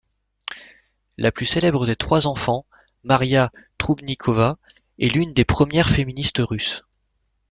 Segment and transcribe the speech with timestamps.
[1.19, 2.65] La plus célèbre des trois enfants,
[3.03, 4.57] Maria Troubnikova
[4.99, 6.81] est l'une des premières féministes russes.